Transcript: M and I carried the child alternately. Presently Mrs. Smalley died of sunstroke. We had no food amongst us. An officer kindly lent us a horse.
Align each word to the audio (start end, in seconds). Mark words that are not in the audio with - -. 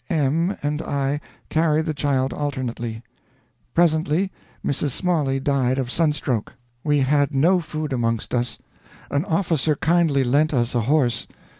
M 0.09 0.57
and 0.63 0.81
I 0.81 1.21
carried 1.49 1.85
the 1.85 1.93
child 1.93 2.33
alternately. 2.33 3.03
Presently 3.75 4.31
Mrs. 4.65 4.89
Smalley 4.89 5.39
died 5.39 5.77
of 5.77 5.91
sunstroke. 5.91 6.53
We 6.83 7.01
had 7.01 7.35
no 7.35 7.59
food 7.59 7.93
amongst 7.93 8.33
us. 8.33 8.57
An 9.11 9.23
officer 9.25 9.75
kindly 9.75 10.23
lent 10.23 10.55
us 10.55 10.73
a 10.73 10.81
horse. 10.81 11.27